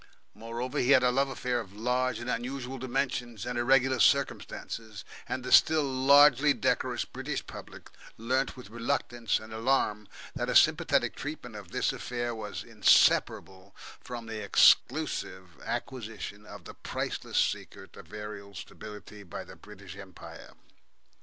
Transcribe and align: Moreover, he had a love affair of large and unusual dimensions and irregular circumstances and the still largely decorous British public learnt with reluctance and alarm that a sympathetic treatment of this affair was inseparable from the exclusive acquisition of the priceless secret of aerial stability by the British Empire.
Moreover, 0.33 0.79
he 0.79 0.89
had 0.89 1.03
a 1.03 1.11
love 1.11 1.29
affair 1.29 1.59
of 1.59 1.73
large 1.73 2.17
and 2.17 2.27
unusual 2.27 2.79
dimensions 2.79 3.45
and 3.45 3.55
irregular 3.59 3.99
circumstances 3.99 5.05
and 5.29 5.43
the 5.43 5.51
still 5.51 5.83
largely 5.83 6.53
decorous 6.53 7.05
British 7.05 7.45
public 7.45 7.91
learnt 8.17 8.57
with 8.57 8.71
reluctance 8.71 9.37
and 9.37 9.53
alarm 9.53 10.07
that 10.35 10.49
a 10.49 10.55
sympathetic 10.55 11.15
treatment 11.15 11.55
of 11.55 11.69
this 11.69 11.93
affair 11.93 12.33
was 12.33 12.63
inseparable 12.63 13.75
from 13.99 14.25
the 14.25 14.43
exclusive 14.43 15.49
acquisition 15.63 16.47
of 16.47 16.65
the 16.65 16.73
priceless 16.73 17.37
secret 17.37 17.95
of 17.95 18.11
aerial 18.11 18.55
stability 18.55 19.21
by 19.21 19.43
the 19.43 19.55
British 19.55 19.95
Empire. 19.95 20.55